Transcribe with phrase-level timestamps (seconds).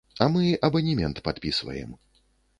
[0.25, 1.95] А мы абанемент падпісваем.